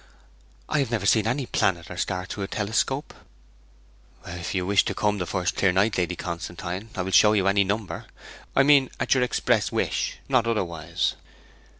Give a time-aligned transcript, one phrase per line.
[0.67, 3.13] 'I have never seen any planet or star through a telescope.'
[4.25, 7.63] 'If you will come the first clear night, Lady Constantine, I will show you any
[7.63, 8.05] number.
[8.55, 11.13] I mean, at your express wish; not otherwise.'